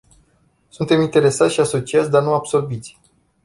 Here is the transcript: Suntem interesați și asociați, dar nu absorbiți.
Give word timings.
Suntem 0.69 1.01
interesați 1.01 1.53
și 1.53 1.59
asociați, 1.59 2.09
dar 2.11 2.21
nu 2.23 2.33
absorbiți. 2.33 2.97